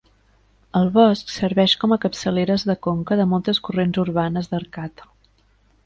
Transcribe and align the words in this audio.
El 0.79 0.89
bosc 0.95 1.33
serveix 1.33 1.75
com 1.85 1.93
a 1.95 1.99
capçaleres 2.07 2.65
de 2.73 2.77
conca 2.87 3.21
de 3.23 3.29
moltes 3.35 3.63
corrents 3.69 4.05
urbanes 4.09 4.55
d"Arcata. 4.55 5.11